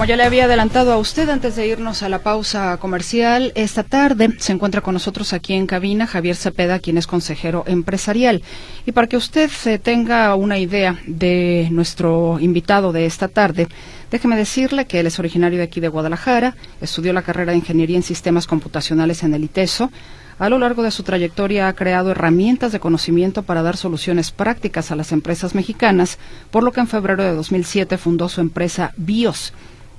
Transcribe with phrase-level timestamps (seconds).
[0.00, 3.82] Como ya le había adelantado a usted antes de irnos a la pausa comercial, esta
[3.82, 8.42] tarde se encuentra con nosotros aquí en cabina Javier Cepeda, quien es consejero empresarial.
[8.86, 13.68] Y para que usted se tenga una idea de nuestro invitado de esta tarde,
[14.10, 17.98] déjeme decirle que él es originario de aquí de Guadalajara, estudió la carrera de Ingeniería
[17.98, 19.90] en Sistemas Computacionales en el ITESO,
[20.38, 24.90] a lo largo de su trayectoria ha creado herramientas de conocimiento para dar soluciones prácticas
[24.90, 26.18] a las empresas mexicanas,
[26.50, 29.52] por lo que en febrero de 2007 fundó su empresa BIOS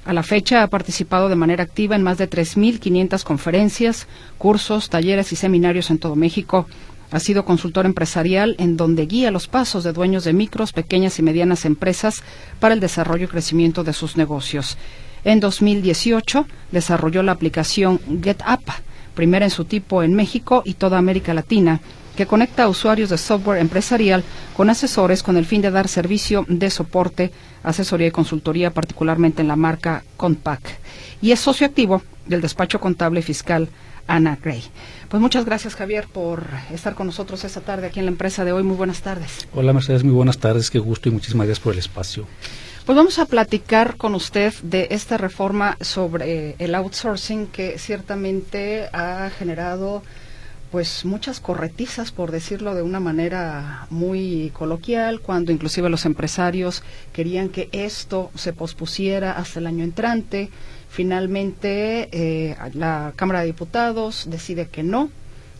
[0.03, 4.07] a la fecha ha participado de manera activa en más de 3.500 conferencias,
[4.37, 6.65] cursos, talleres y seminarios en todo México.
[7.11, 11.21] Ha sido consultor empresarial en donde guía los pasos de dueños de micros, pequeñas y
[11.21, 12.23] medianas empresas
[12.59, 14.77] para el desarrollo y crecimiento de sus negocios.
[15.23, 18.71] En 2018 desarrolló la aplicación GetUp,
[19.13, 21.81] primera en su tipo en México y toda América Latina,
[22.15, 24.23] que conecta a usuarios de software empresarial
[24.55, 27.31] con asesores con el fin de dar servicio de soporte,
[27.63, 30.67] asesoría y consultoría, particularmente en la marca Compact.
[31.21, 33.69] Y es socio activo del despacho contable fiscal
[34.07, 34.63] Ana Gray.
[35.09, 38.51] Pues muchas gracias, Javier, por estar con nosotros esta tarde aquí en la empresa de
[38.51, 38.63] hoy.
[38.63, 39.47] Muy buenas tardes.
[39.53, 40.69] Hola, Mercedes, muy buenas tardes.
[40.69, 42.25] Qué gusto y muchísimas gracias por el espacio.
[42.85, 49.29] Pues vamos a platicar con usted de esta reforma sobre el outsourcing que ciertamente ha
[49.37, 50.01] generado
[50.71, 57.49] pues muchas corretizas, por decirlo de una manera muy coloquial, cuando inclusive los empresarios querían
[57.49, 60.49] que esto se pospusiera hasta el año entrante.
[60.89, 65.09] Finalmente, eh, la Cámara de Diputados decide que no,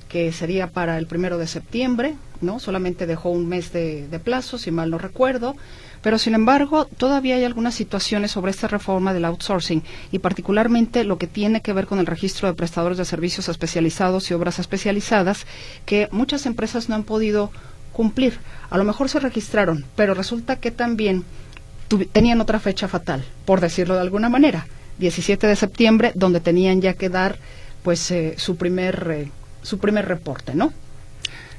[0.08, 2.60] que sería para el primero de septiembre, ¿no?
[2.60, 5.56] Solamente dejó un mes de, de plazo, si mal no recuerdo.
[6.02, 11.18] Pero, sin embargo, todavía hay algunas situaciones sobre esta reforma del outsourcing y particularmente lo
[11.18, 15.46] que tiene que ver con el registro de prestadores de servicios especializados y obras especializadas
[15.86, 17.52] que muchas empresas no han podido
[17.92, 18.40] cumplir.
[18.70, 21.24] A lo mejor se registraron, pero resulta que también
[22.12, 24.66] tenían otra fecha fatal, por decirlo de alguna manera,
[25.00, 27.38] 17 de septiembre, donde tenían ya que dar
[27.84, 29.32] pues eh, su primer eh,
[29.64, 30.74] su primer reporte, ¿no?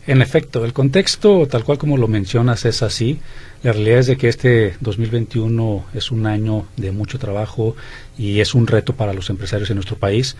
[0.04, 3.20] En efecto, el contexto, tal cual como lo mencionas, es así.
[3.62, 7.76] La realidad es de que este 2021 es un año de mucho trabajo
[8.18, 10.36] y es un reto para los empresarios en nuestro país.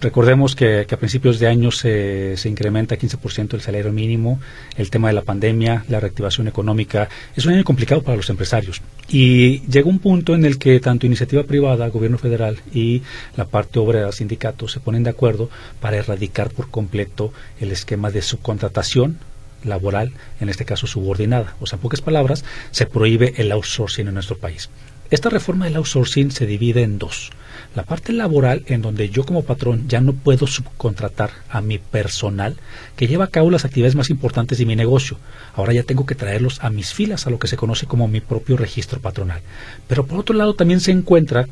[0.00, 4.40] Recordemos que, a principios de año se, se incrementa 15% el salario mínimo,
[4.76, 7.08] el tema de la pandemia, la reactivación económica.
[7.36, 8.80] Es un año complicado para los empresarios.
[9.08, 13.02] Y llega un punto en el que tanto iniciativa privada, gobierno federal y
[13.36, 15.50] la parte obrera, sindicatos, se ponen de acuerdo
[15.80, 19.18] para erradicar por completo el esquema de subcontratación
[19.64, 21.56] laboral, en este caso subordinada.
[21.60, 24.70] O sea, en pocas palabras, se prohíbe el outsourcing en nuestro país.
[25.10, 27.32] Esta reforma del outsourcing se divide en dos.
[27.74, 32.56] La parte laboral, en donde yo como patrón ya no puedo subcontratar a mi personal
[32.96, 35.18] que lleva a cabo las actividades más importantes de mi negocio.
[35.54, 38.20] Ahora ya tengo que traerlos a mis filas, a lo que se conoce como mi
[38.20, 39.40] propio registro patronal.
[39.86, 41.46] Pero por otro lado también se encuentra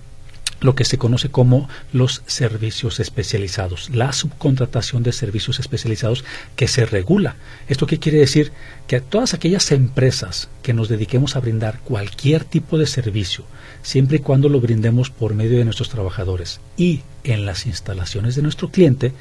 [0.60, 6.24] lo que se conoce como los servicios especializados, la subcontratación de servicios especializados
[6.56, 7.36] que se regula.
[7.68, 8.52] ¿Esto qué quiere decir?
[8.86, 13.44] Que todas aquellas empresas que nos dediquemos a brindar cualquier tipo de servicio,
[13.82, 18.42] siempre y cuando lo brindemos por medio de nuestros trabajadores y en las instalaciones de
[18.42, 19.12] nuestro cliente,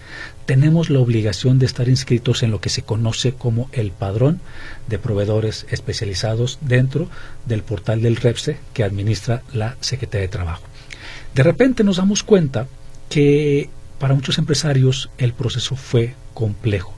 [0.45, 4.39] tenemos la obligación de estar inscritos en lo que se conoce como el padrón
[4.87, 7.09] de proveedores especializados dentro
[7.45, 10.63] del portal del REPSE que administra la Secretaría de Trabajo.
[11.35, 12.67] De repente nos damos cuenta
[13.09, 13.69] que
[13.99, 16.96] para muchos empresarios el proceso fue complejo.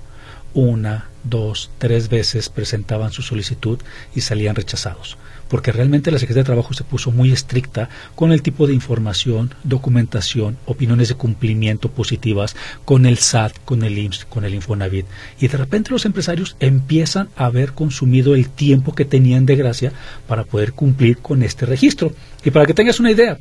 [0.53, 3.79] Una, dos, tres veces presentaban su solicitud
[4.15, 5.17] y salían rechazados,
[5.47, 9.53] porque realmente la Secretaría de Trabajo se puso muy estricta con el tipo de información,
[9.63, 15.05] documentación, opiniones de cumplimiento positivas con el SAT, con el IMSS, con el Infonavit.
[15.39, 19.93] Y de repente los empresarios empiezan a haber consumido el tiempo que tenían de gracia
[20.27, 22.11] para poder cumplir con este registro.
[22.43, 23.37] Y para que tengas una idea,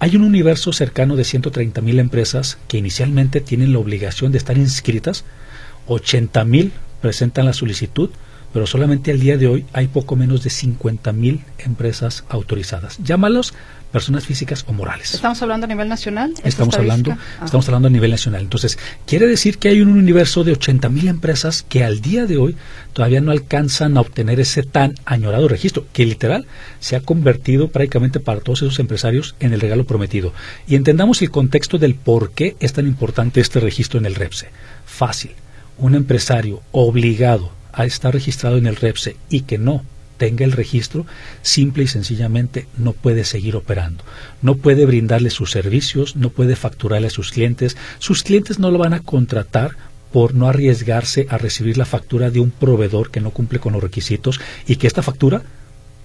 [0.00, 4.56] Hay un universo cercano de 130 mil empresas que inicialmente tienen la obligación de estar
[4.56, 5.24] inscritas,
[5.88, 8.10] 80 mil presentan la solicitud,
[8.52, 12.98] pero solamente al día de hoy hay poco menos de 50 mil empresas autorizadas.
[13.02, 13.54] Llámalos
[13.92, 15.14] personas físicas o morales.
[15.14, 16.34] ¿Estamos hablando a nivel nacional?
[16.44, 18.42] Estamos hablando, estamos hablando a nivel nacional.
[18.42, 22.36] Entonces, quiere decir que hay un universo de 80 mil empresas que al día de
[22.36, 22.56] hoy
[22.92, 26.46] todavía no alcanzan a obtener ese tan añorado registro, que literal
[26.80, 30.32] se ha convertido prácticamente para todos esos empresarios en el regalo prometido.
[30.66, 34.50] Y entendamos el contexto del por qué es tan importante este registro en el REPSE.
[34.84, 35.32] Fácil.
[35.78, 39.84] Un empresario obligado a estar registrado en el REPSE y que no
[40.18, 41.06] tenga el registro,
[41.42, 44.04] simple y sencillamente no puede seguir operando.
[44.42, 47.76] No puede brindarle sus servicios, no puede facturarle a sus clientes.
[48.00, 49.76] Sus clientes no lo van a contratar
[50.12, 53.82] por no arriesgarse a recibir la factura de un proveedor que no cumple con los
[53.82, 55.42] requisitos y que esta factura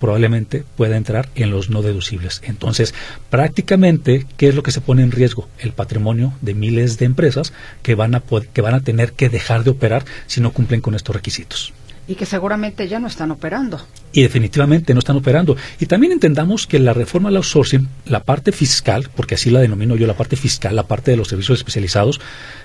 [0.04, 2.42] probablemente pueda entrar en los no deducibles.
[2.44, 2.94] Entonces,
[3.30, 5.48] prácticamente, ¿qué es lo que se pone en riesgo?
[5.60, 7.54] El patrimonio de miles de empresas
[7.84, 8.22] que van a,
[8.52, 11.72] que van a tener que dejar de operar si no cumplen con estos requisitos
[12.06, 13.80] y que seguramente ya no están operando.
[14.12, 15.56] Y definitivamente no están operando.
[15.80, 19.96] Y también entendamos que la reforma al outsourcing, la parte fiscal, porque así la denomino
[19.96, 22.20] yo, la parte fiscal, la parte de los servicios especializados,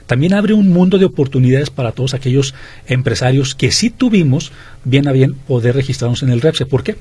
[0.08, 2.52] también abre un mundo de oportunidades para todos aquellos
[2.88, 4.50] empresarios que sí tuvimos
[4.82, 6.66] bien a bien poder registrarnos en el REPSE.
[6.66, 6.96] ¿Por qué?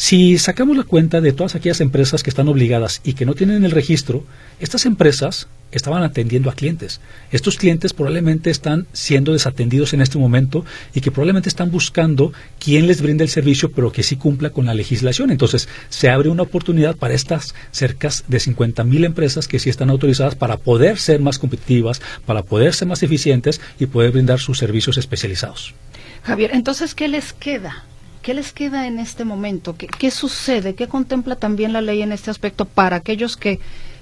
[0.00, 3.64] Si sacamos la cuenta de todas aquellas empresas que están obligadas y que no tienen
[3.64, 4.22] el registro,
[4.60, 7.00] estas empresas estaban atendiendo a clientes.
[7.32, 10.64] Estos clientes probablemente están siendo desatendidos en este momento
[10.94, 14.66] y que probablemente están buscando quién les brinde el servicio, pero que sí cumpla con
[14.66, 15.32] la legislación.
[15.32, 19.90] Entonces, se abre una oportunidad para estas cerca de 50 mil empresas que sí están
[19.90, 24.58] autorizadas para poder ser más competitivas, para poder ser más eficientes y poder brindar sus
[24.58, 25.74] servicios especializados.
[26.22, 27.87] Javier, entonces, ¿qué les queda?
[28.22, 29.76] ¿Qué les queda en este momento?
[29.76, 30.74] ¿Qué, sucede?
[30.74, 33.60] ¿Qué contempla también la ley en este aspecto para aquellos que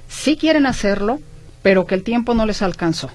[0.08, 1.20] sí quieren hacerlo,
[1.62, 3.10] pero que el tiempo no les alcanzó?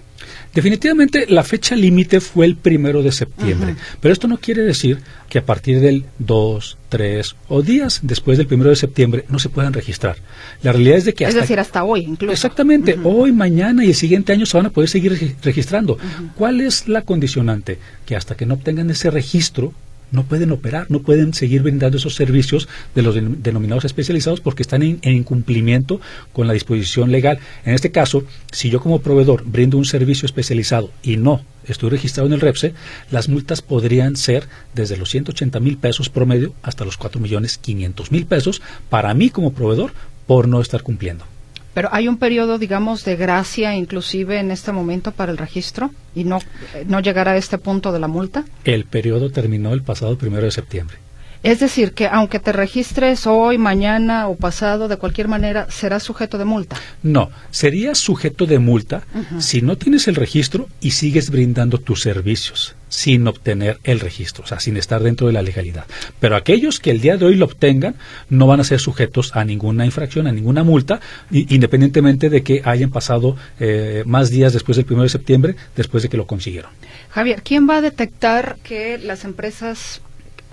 [0.54, 5.00] Definitivamente la fecha límite fue el primero de septiembre, pero esto no quiere decir
[5.30, 9.50] que a partir del 2, 3 o días después del primero de septiembre no se
[9.50, 10.18] puedan registrar.
[10.62, 11.40] La realidad es de que hasta...
[11.40, 12.34] Es decir, hasta hoy incluso.
[12.34, 15.98] Exactamente, hoy, mañana y el siguiente año se van a poder seguir registrando.
[16.36, 17.80] ¿Cuál es la condicionante?
[18.06, 19.74] Que hasta que no obtengan ese registro
[20.12, 24.84] no pueden operar, no pueden seguir brindando esos servicios de los denominados especializados porque están
[24.84, 26.00] en, incumplimiento
[26.34, 27.40] con la disposición legal.
[27.66, 32.28] En este caso, si yo como proveedor brindo un servicio especializado y no estoy registrado
[32.28, 32.74] en el REPSE,
[33.12, 38.12] las multas podrían ser desde los 180 mil pesos promedio hasta los 4 millones 500
[38.12, 39.94] mil pesos para mí como proveedor
[40.28, 41.31] por no estar cumpliendo.
[41.74, 46.26] Pero hay un periodo, digamos, de gracia inclusive en este momento para el registro y
[46.26, 46.40] no,
[46.88, 48.44] no llegar a este punto de la multa.
[48.66, 50.98] El periodo terminó el pasado primero de septiembre.
[51.44, 56.38] Es decir, que aunque te registres hoy, mañana o pasado, de cualquier manera, serás sujeto
[56.38, 56.76] de multa.
[57.02, 59.02] No, serías sujeto de multa
[59.40, 64.48] si no tienes el registro y sigues brindando tus servicios sin obtener el registro, o
[64.48, 65.86] sea, sin estar dentro de la legalidad.
[66.20, 67.96] Pero aquellos que el día de hoy lo obtengan
[68.30, 71.00] no van a ser sujetos a ninguna infracción, a ninguna multa,
[71.32, 76.10] independientemente de que hayan pasado eh, más días después del 1 de septiembre, después de
[76.10, 76.70] que lo consiguieron.
[77.10, 80.02] Javier, ¿quién va a detectar que las empresas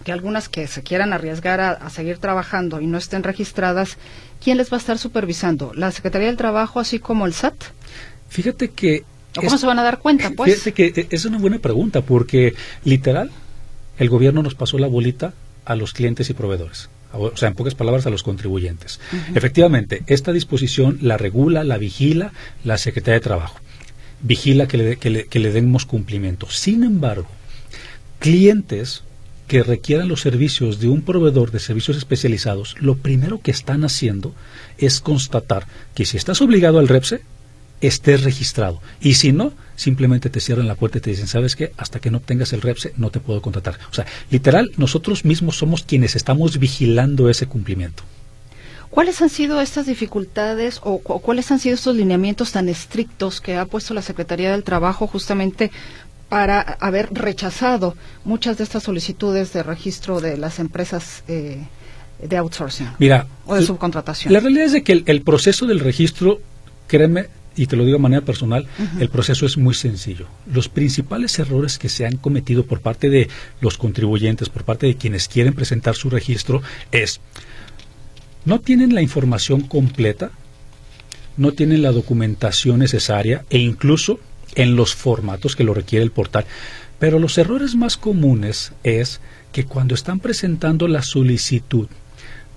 [0.05, 3.99] que algunas que se quieran arriesgar a, seguir trabajando y no estén registradas,
[4.43, 5.73] ¿quién les va a estar supervisando?
[5.75, 7.55] ¿La Secretaría del Trabajo así como el SAT?
[8.29, 9.05] Fíjate que...
[9.35, 10.63] ¿Cómo se van a dar cuenta, pues?
[10.63, 13.31] Fíjate que es una buena pregunta porque, literal,
[13.99, 15.33] el gobierno nos pasó la bolita
[15.65, 16.89] a los clientes y proveedores.
[17.13, 19.01] O sea, en pocas palabras, a los contribuyentes.
[19.35, 22.33] Efectivamente, esta disposición la regula, la vigila
[22.65, 23.59] la Secretaría de Trabajo.
[24.21, 26.51] Vigila que le, que le, que le demos cumplimiento.
[26.51, 27.29] Sin embargo,
[28.19, 29.05] clientes
[29.49, 34.35] que requieran los servicios de un proveedor de servicios especializados, lo primero que están haciendo
[34.77, 37.23] es constatar que si estás obligado al REPSE,
[37.81, 38.81] estés registrado.
[39.01, 41.73] Y si no, simplemente te cierran la puerta y te dicen, ¿sabes qué?
[41.77, 43.79] Hasta que no obtengas el REPSE no te puedo contratar.
[43.91, 48.03] O sea, literal, nosotros mismos somos quienes estamos vigilando ese cumplimiento.
[48.91, 53.67] ¿Cuáles han sido estas dificultades o, cuáles han sido estos lineamientos tan estrictos que ha
[53.67, 55.71] puesto la Secretaría del Trabajo justamente
[56.29, 61.67] para haber rechazado muchas de estas solicitudes de registro de las empresas eh,
[62.23, 64.33] de outsourcing Mira, o de subcontratación.
[64.33, 66.41] La realidad es de que el, proceso del registro,
[66.87, 68.67] créeme, y te lo digo de manera personal,
[69.01, 70.27] el proceso es muy sencillo.
[70.53, 73.29] Los principales errores que se han cometido por parte de
[73.61, 77.21] los contribuyentes, por parte de quienes quieren presentar su registro, es
[78.45, 80.31] no tienen la información completa,
[81.37, 84.21] no tienen la documentación necesaria e incluso
[84.59, 86.45] en los formatos que lo requiere el portal.
[86.99, 89.21] Pero los errores más comunes es
[89.53, 91.89] que cuando están presentando la solicitud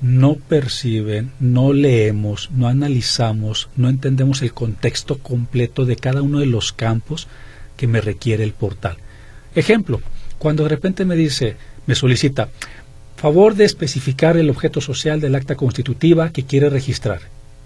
[0.01, 6.47] no perciben, no leemos, no analizamos, no entendemos el contexto completo de cada uno de
[6.47, 7.27] los campos
[7.77, 8.97] que me requiere el portal.
[9.53, 10.01] Ejemplo,
[10.39, 11.55] cuando de repente me dice,
[11.85, 12.49] me solicita,
[13.15, 17.21] favor de especificar el objeto social del acta constitutiva que quiere registrar.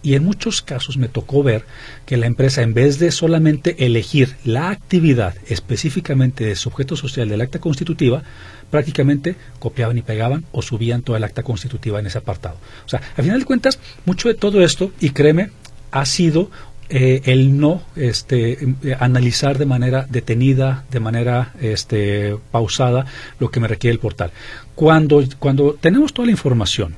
[0.05, 1.65] Y en muchos casos me tocó ver
[2.05, 7.27] que la empresa, en vez de solamente elegir la actividad específicamente de su objeto social
[7.27, 8.21] del acta constitutiva,
[8.69, 12.57] prácticamente copiaban y pegaban o subían toda el acta constitutiva en ese apartado.
[12.85, 15.49] O sea, al final de cuentas, mucho de todo esto, y créeme,
[15.89, 16.51] ha sido
[16.89, 18.59] eh, el no este,
[18.99, 23.07] analizar de manera detenida, de manera este, pausada,
[23.39, 24.29] lo que me requiere el portal.
[24.75, 26.95] Cuando, cuando tenemos toda la información,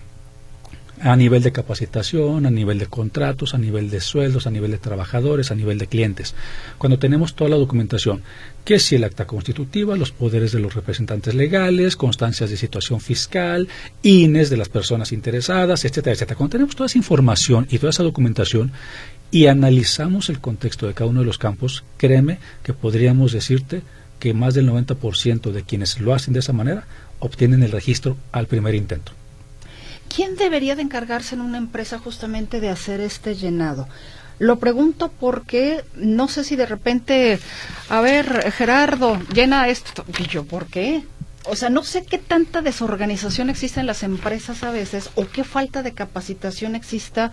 [1.02, 4.78] a nivel de capacitación, a nivel de contratos, a nivel de sueldos, a nivel de
[4.78, 6.34] trabajadores, a nivel de clientes.
[6.78, 8.24] Cuando tenemos toda la documentación,
[8.66, 13.68] que si el acta constitutiva, los poderes de los representantes legales, constancias de situación fiscal,
[14.02, 16.38] INES de las personas interesadas, etcétera, etcétera.
[16.38, 18.72] Cuando tenemos toda esa información y toda esa documentación
[19.30, 23.82] y analizamos el contexto de cada uno de los campos, créeme que podríamos decirte
[24.20, 26.86] que más del 90% de quienes lo hacen de esa manera
[27.20, 29.12] obtienen el registro al primer intento.
[30.14, 33.88] ¿Quién debería de encargarse en una empresa justamente de hacer este llenado?
[34.40, 37.40] Lo pregunto porque no sé si de repente,
[37.90, 40.06] a ver, Gerardo, llena esto.
[40.20, 41.04] Y yo, ¿por qué?
[41.46, 45.44] O sea, no sé qué tanta desorganización existe en las empresas a veces o qué
[45.44, 47.32] falta de capacitación exista,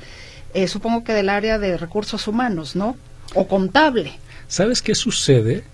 [0.55, 2.97] eh, supongo que del área de recursos humanos, ¿no?
[3.35, 4.19] O contable.
[4.47, 5.65] ¿Sabes qué sucede?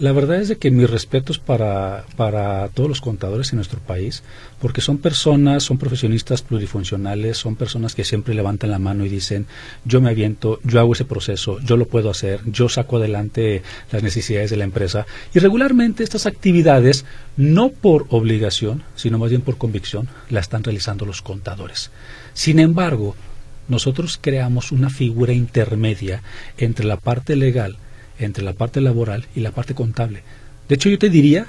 [0.00, 4.24] La verdad es de que mis respetos para, para todos los contadores en nuestro país,
[4.60, 9.46] porque son personas, son profesionistas plurifuncionales, son personas que siempre levantan la mano y dicen,
[9.84, 14.02] yo me aviento, yo hago ese proceso, yo lo puedo hacer, yo saco adelante las
[14.02, 15.06] necesidades de la empresa.
[15.32, 17.04] Y regularmente estas actividades,
[17.36, 21.92] no por obligación, sino más bien por convicción, la están realizando los contadores.
[22.32, 23.14] Sin embargo,
[23.68, 26.24] nosotros creamos una figura intermedia
[26.58, 27.78] entre la parte legal,
[28.18, 30.22] entre la parte laboral y la parte contable.
[30.68, 31.46] De hecho, yo te diría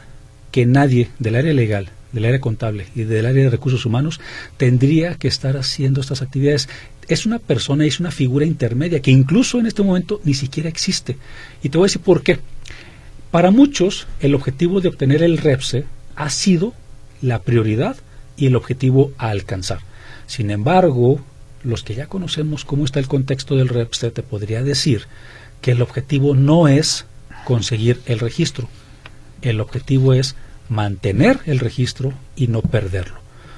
[0.52, 4.20] que nadie del área legal, del área contable y del área de recursos humanos
[4.58, 6.70] tendría que estar haciendo estas actividades.
[7.08, 11.18] Es una persona, es una figura intermedia que incluso en este momento ni siquiera existe.
[11.62, 12.40] Y te voy a decir por qué.
[13.32, 15.84] Para muchos, el objetivo de obtener el REPSE
[16.16, 16.74] ha sido
[17.22, 17.98] la prioridad
[18.38, 19.80] y el objetivo a alcanzar.
[20.26, 21.20] Sin embargo,
[21.64, 25.08] los que ya conocemos cómo está el contexto del REPSE, te podría decir
[25.66, 27.08] que el objetivo no es
[27.44, 28.70] conseguir el registro,
[29.42, 30.36] el objetivo es
[30.70, 33.16] mantener el registro y no perderlo.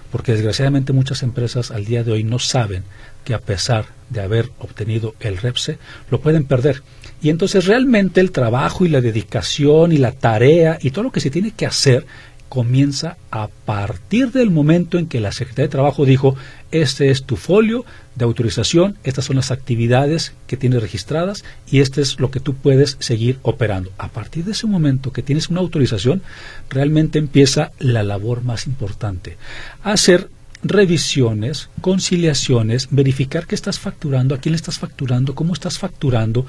[0.09, 2.85] Porque desgraciadamente muchas empresas al día de hoy no saben
[3.25, 6.81] que a pesar de haber obtenido el REPSE, lo pueden perder.
[7.21, 11.19] Y entonces realmente el trabajo y la dedicación y la tarea y todo lo que
[11.19, 12.05] se tiene que hacer
[12.49, 16.35] comienza a partir del momento en que la Secretaría de Trabajo dijo,
[16.71, 17.85] este es tu folio
[18.15, 22.55] de autorización, estas son las actividades que tienes registradas y este es lo que tú
[22.55, 23.91] puedes seguir operando.
[23.97, 26.21] A partir de ese momento que tienes una autorización,
[26.69, 29.37] realmente empieza la labor más importante,
[29.83, 30.29] hacer
[30.63, 36.45] revisiones, conciliaciones, verificar qué estás facturando, a quién le estás facturando, cómo estás facturando,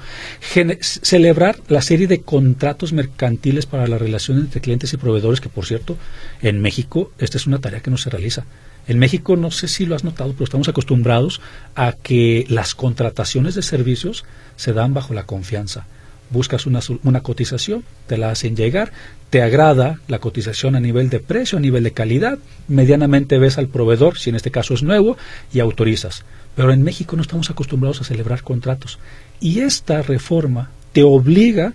[0.81, 5.65] celebrar la serie de contratos mercantiles para la relación entre clientes y proveedores, que por
[5.65, 5.97] cierto,
[6.41, 8.45] en México esta es una tarea que no se realiza.
[8.87, 11.41] En México, no sé si lo has notado, pero estamos acostumbrados
[11.75, 14.25] a que las contrataciones de servicios
[14.55, 15.85] se dan bajo la confianza
[16.29, 18.91] buscas una, una, cotización, te la hacen llegar,
[19.29, 23.67] te agrada la cotización a nivel de precio, a nivel de calidad, medianamente ves al
[23.67, 25.17] proveedor, si en este caso es nuevo,
[25.53, 26.23] y autorizas.
[26.55, 28.99] Pero en México no estamos acostumbrados a celebrar contratos.
[29.39, 31.73] Y esta reforma te obliga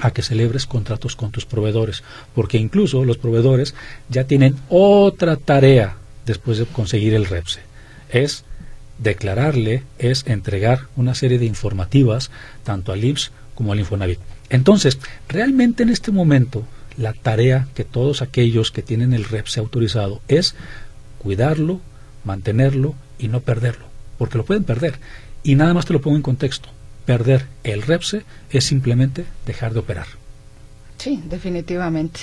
[0.00, 2.02] a que celebres contratos con tus proveedores,
[2.34, 3.74] porque incluso los proveedores
[4.08, 5.96] ya tienen otra tarea
[6.26, 7.60] después de conseguir el REPSE.
[8.10, 8.44] Es
[8.98, 12.30] declararle, es entregar una serie de informativas
[12.64, 14.18] tanto al IPS como al Infonavit.
[14.48, 14.98] Entonces,
[15.28, 16.64] realmente en este momento,
[16.96, 20.54] la tarea que todos aquellos que tienen el REPSE autorizado es
[21.18, 21.82] cuidarlo,
[22.24, 23.84] mantenerlo y no perderlo,
[24.16, 24.94] porque lo pueden perder.
[25.42, 26.70] Y nada más te lo pongo en contexto.
[27.04, 30.06] Perder el REPSE es simplemente dejar de operar.
[30.96, 32.20] Sí, definitivamente.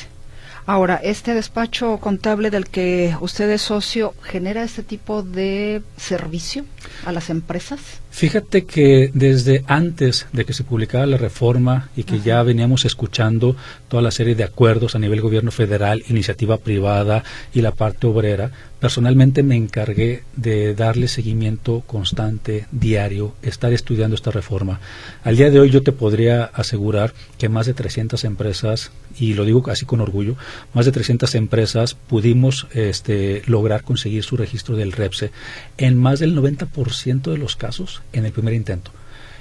[0.66, 6.66] Ahora, ¿este despacho contable del que usted es socio genera este tipo de servicio
[7.06, 7.80] a las empresas?
[8.18, 13.56] Fíjate que desde antes de que se publicara la reforma y que ya veníamos escuchando
[13.90, 18.50] toda la serie de acuerdos a nivel gobierno federal, iniciativa privada y la parte obrera,
[18.80, 24.80] personalmente me encargué de darle seguimiento constante, diario, estar estudiando esta reforma.
[25.24, 29.46] Al día de hoy yo te podría asegurar que más de 300 empresas, y lo
[29.46, 30.38] digo casi con orgullo,
[30.74, 35.32] más de 300 empresas pudimos este, lograr conseguir su registro del REPSE
[35.78, 38.92] en más del 90% de los casos en el primer intento.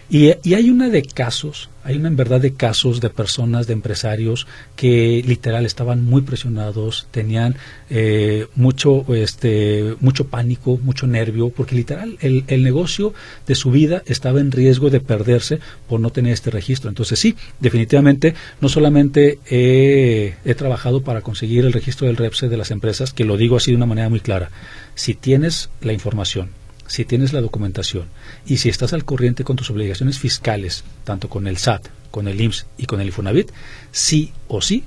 [0.08, 4.46] Y, hay una de casos, hay una en verdad de casos de personas, de empresarios
[4.76, 7.56] que literal estaban muy presionados, tenían
[7.90, 13.14] eh, mucho, este, mucho pánico, mucho nervio, porque literal el, el, negocio
[13.48, 15.58] de su vida estaba en riesgo de perderse
[15.88, 16.88] por no tener este registro.
[16.88, 22.56] Entonces sí, definitivamente no solamente he, he trabajado para conseguir el registro del REPSE de
[22.56, 24.50] las empresas, que lo digo así de una manera muy clara,
[24.94, 26.50] si tienes la información,
[26.86, 28.08] si tienes la documentación
[28.46, 32.40] y si estás al corriente con tus obligaciones fiscales, tanto con el SAT, con el
[32.40, 33.50] IMSS y con el Infonavit,
[33.92, 34.84] sí o sí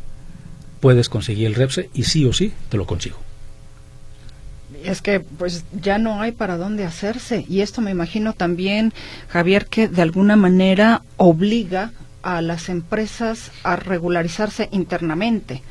[0.79, 3.17] puedes conseguir el REPSE y sí o sí te lo consigo.
[4.83, 8.93] Es que pues ya no hay para dónde hacerse y esto me imagino también,
[9.27, 11.91] Javier, que de alguna manera obliga
[12.21, 15.63] a las empresas a regularizarse internamente.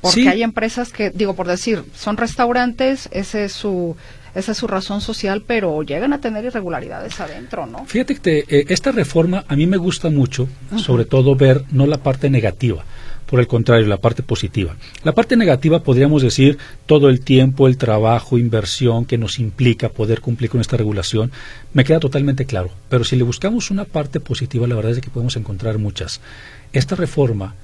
[0.00, 3.96] Porque hay empresas que, digo por decir, son restaurantes, ese es su
[4.34, 7.84] esa es su razón social, pero llegan a tener irregularidades adentro, ¿no?
[7.86, 11.98] Fíjate que eh, esta reforma a mí me gusta mucho, sobre todo ver no la
[11.98, 12.84] parte negativa,
[13.26, 14.76] por el contrario, la parte positiva.
[15.02, 20.20] La parte negativa podríamos decir todo el tiempo, el trabajo, inversión que nos implica poder
[20.20, 21.30] cumplir con esta regulación,
[21.72, 22.70] me queda totalmente claro.
[22.88, 26.20] Pero si le buscamos una parte positiva, la verdad es que podemos encontrar muchas.
[26.72, 27.54] Esta reforma,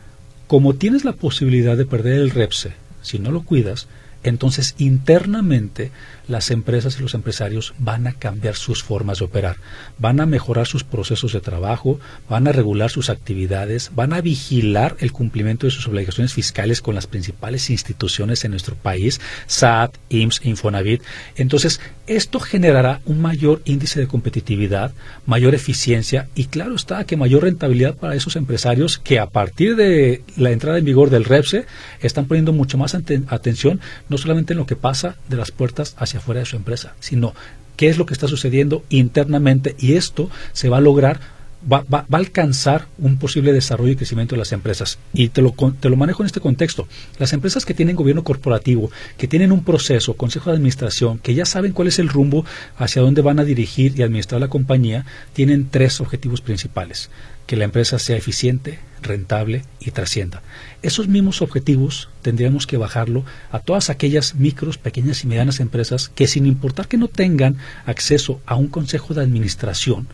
[0.46, 3.88] como tienes la posibilidad de perder el REPSE, si no lo cuidas,
[4.28, 5.90] entonces internamente
[6.28, 9.56] las empresas y los empresarios van a cambiar sus formas de operar,
[9.98, 14.96] van a mejorar sus procesos de trabajo, van a regular sus actividades, van a vigilar
[15.00, 20.44] el cumplimiento de sus obligaciones fiscales con las principales instituciones en nuestro país, SAT, IMSS,
[20.44, 21.02] Infonavit.
[21.36, 24.92] Entonces, esto generará un mayor índice de competitividad,
[25.26, 30.22] mayor eficiencia y claro está que mayor rentabilidad para esos empresarios que a partir de
[30.36, 31.66] la entrada en vigor del REPSE
[32.00, 33.80] están poniendo mucho más atención
[34.18, 37.34] solamente en lo que pasa de las puertas hacia afuera de su empresa, sino
[37.76, 41.36] qué es lo que está sucediendo internamente y esto se va a lograr
[41.72, 44.98] Va, va, a alcanzar un posible desarrollo y crecimiento de las empresas.
[45.12, 46.86] Y te lo, te lo manejo en este contexto.
[47.18, 51.44] Las empresas que tienen gobierno corporativo, que tienen un proceso, consejo de administración, que ya
[51.44, 52.44] saben cuál es el rumbo
[52.76, 57.10] hacia dónde van a dirigir y administrar la compañía, tienen tres objetivos principales
[57.46, 60.42] que la empresa sea eficiente, rentable y trascienda.
[60.82, 66.26] Esos mismos objetivos tendríamos que bajarlo a todas aquellas micros, pequeñas y medianas empresas que
[66.26, 67.56] sin importar que no tengan
[67.86, 70.08] acceso a un consejo de administración,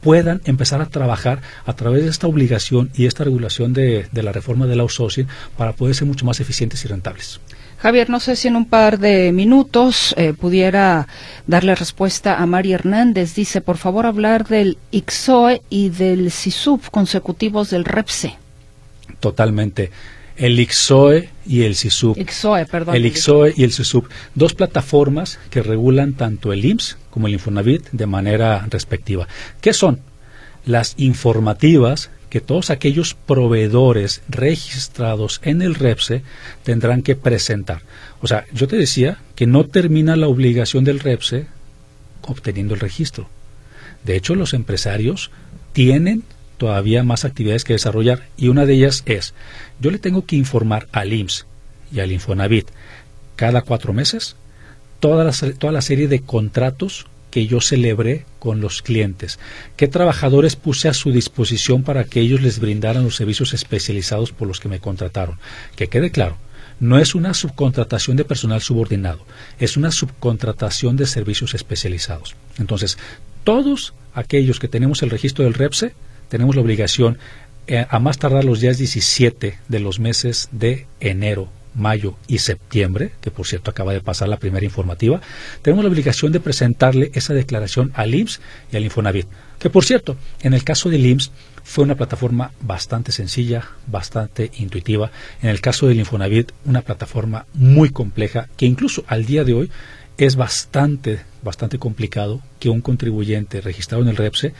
[0.00, 4.32] puedan empezar a trabajar a través de esta obligación y esta regulación de, de la
[4.32, 7.40] reforma del outsourcing para poder ser mucho más eficientes y rentables.
[7.80, 11.08] Javier, no sé si en un par de minutos eh, pudiera
[11.46, 13.34] darle respuesta a Mari Hernández.
[13.34, 18.36] Dice, por favor, hablar del IXOE y del SISUP consecutivos del REPSE.
[19.18, 19.90] Totalmente.
[20.36, 22.18] El IXOE y el SISUP.
[22.18, 22.96] IXOE, perdón.
[22.96, 24.10] El IXOE y el SISUP.
[24.34, 29.26] Dos plataformas que regulan tanto el IMSS como el Infonavit de manera respectiva.
[29.62, 30.00] ¿Qué son?
[30.66, 36.22] Las informativas que todos aquellos proveedores registrados en el REPSE
[36.62, 37.82] tendrán que presentar.
[38.22, 41.46] O sea, yo te decía que no termina la obligación del REPSE
[42.22, 43.28] obteniendo el registro.
[44.04, 45.30] De hecho, los empresarios
[45.72, 46.22] tienen
[46.56, 49.34] todavía más actividades que desarrollar y una de ellas es,
[49.80, 51.46] yo le tengo que informar al IMSS
[51.92, 52.68] y al Infonavit
[53.34, 54.36] cada cuatro meses
[55.00, 59.38] toda la, toda la serie de contratos que yo celebré con los clientes?
[59.76, 64.48] ¿Qué trabajadores puse a su disposición para que ellos les brindaran los servicios especializados por
[64.48, 65.38] los que me contrataron?
[65.76, 66.36] Que quede claro,
[66.80, 69.24] no es una subcontratación de personal subordinado,
[69.58, 72.36] es una subcontratación de servicios especializados.
[72.58, 72.98] Entonces,
[73.44, 75.94] todos aquellos que tenemos el registro del REPSE,
[76.28, 77.18] tenemos la obligación
[77.66, 83.12] eh, a más tardar los días 17 de los meses de enero mayo y septiembre,
[83.20, 85.20] que por cierto acaba de pasar la primera informativa,
[85.62, 88.40] tenemos la obligación de presentarle esa declaración al IMSS
[88.72, 89.26] y al Infonavit.
[89.58, 91.30] Que por cierto, en el caso del IMSS
[91.62, 95.10] fue una plataforma bastante sencilla, bastante intuitiva.
[95.42, 99.70] En el caso del Infonavit, una plataforma muy compleja que incluso al día de hoy
[100.18, 104.52] es bastante, bastante complicado que un contribuyente registrado en el REPSE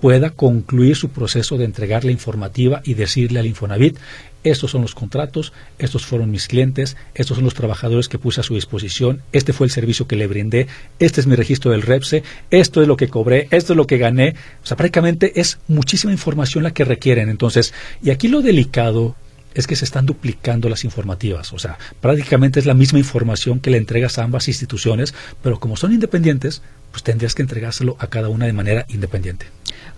[0.00, 3.98] pueda concluir su proceso de entregar la informativa y decirle al Infonavit,
[4.44, 8.44] estos son los contratos, estos fueron mis clientes, estos son los trabajadores que puse a
[8.44, 10.68] su disposición, este fue el servicio que le brindé,
[11.00, 13.98] este es mi registro del REPSE, esto es lo que cobré, esto es lo que
[13.98, 14.36] gané.
[14.62, 17.28] O sea, prácticamente es muchísima información la que requieren.
[17.28, 19.16] Entonces, y aquí lo delicado
[19.52, 21.52] es que se están duplicando las informativas.
[21.52, 25.76] O sea, prácticamente es la misma información que le entregas a ambas instituciones, pero como
[25.76, 29.46] son independientes, pues tendrías que entregárselo a cada una de manera independiente.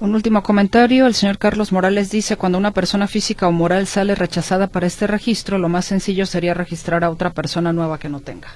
[0.01, 1.07] Un último comentario.
[1.07, 5.07] El señor Carlos Morales dice, cuando una persona física o moral sale rechazada para este
[5.07, 8.49] registro, lo más sencillo sería registrar a otra persona nueva que no tenga.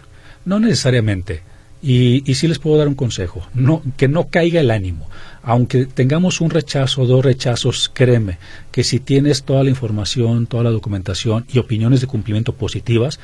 [0.45, 1.43] No necesariamente.
[1.83, 3.43] Y, y sí les puedo dar un consejo.
[3.55, 5.09] No, que no caiga el ánimo
[5.43, 8.39] aunque tengamos un rechazo o dos rechazos, créeme
[8.71, 13.19] que si tienes toda la información, toda la documentación y opiniones de cumplimiento positivas,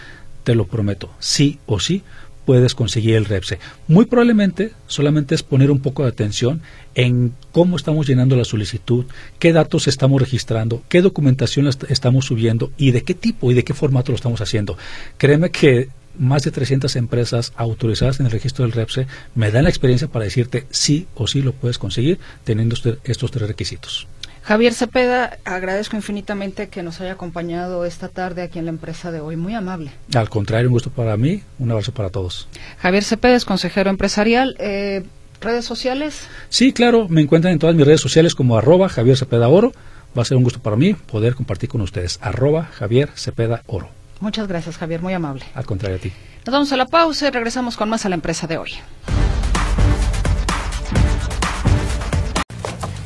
[0.45, 2.03] te lo prometo, sí o sí
[2.49, 3.59] puedes conseguir el REPSE.
[3.89, 6.63] Muy probablemente solamente es poner un poco de atención
[6.95, 9.05] en cómo estamos llenando la solicitud,
[9.39, 13.75] qué datos estamos registrando, qué documentación estamos subiendo y de qué tipo y de qué
[13.75, 14.79] formato lo estamos haciendo.
[15.19, 19.69] Créeme que más de 300 empresas autorizadas en el registro del REPSE me dan la
[19.69, 24.09] experiencia para decirte sí o sí lo puedes conseguir teniendo estos tres requisitos.
[24.49, 29.21] Javier Cepeda, agradezco infinitamente que nos haya acompañado esta tarde aquí en la empresa de
[29.21, 29.37] hoy.
[29.37, 29.93] Muy amable.
[30.15, 31.43] Al contrario, un gusto para mí.
[31.59, 32.49] Un abrazo para todos.
[32.79, 34.57] Javier Cepeda es consejero empresarial.
[34.59, 35.05] Eh,
[35.43, 36.23] ¿Redes sociales?
[36.49, 37.11] Sí, claro.
[37.11, 39.75] Me encuentran en todas mis redes sociales como arroba Javier Cepeda Oro.
[40.17, 42.19] Va a ser un gusto para mí poder compartir con ustedes.
[42.23, 43.91] Arroba Javier Cepeda Oro.
[44.21, 45.45] Muchas gracias, Javier, muy amable.
[45.53, 46.11] Al contrario a ti.
[46.47, 48.71] Nos vamos a la pausa y regresamos con más a la empresa de hoy.